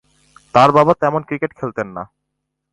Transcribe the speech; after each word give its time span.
তার 0.55 0.69
বাবা 0.77 0.93
তেমন 1.01 1.21
ক্রিকেট 1.27 1.51
খেলতেন 1.59 1.87
না। 1.95 2.03